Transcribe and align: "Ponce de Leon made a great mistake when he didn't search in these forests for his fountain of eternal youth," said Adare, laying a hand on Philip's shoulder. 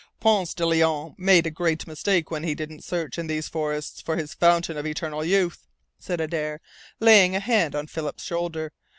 "Ponce 0.19 0.55
de 0.55 0.65
Leon 0.65 1.13
made 1.19 1.45
a 1.45 1.51
great 1.51 1.85
mistake 1.85 2.31
when 2.31 2.41
he 2.41 2.55
didn't 2.55 2.83
search 2.83 3.19
in 3.19 3.27
these 3.27 3.47
forests 3.47 4.01
for 4.01 4.15
his 4.17 4.33
fountain 4.33 4.75
of 4.75 4.87
eternal 4.87 5.23
youth," 5.23 5.67
said 5.99 6.19
Adare, 6.19 6.59
laying 6.99 7.35
a 7.35 7.39
hand 7.39 7.75
on 7.75 7.85
Philip's 7.85 8.23
shoulder. 8.23 8.73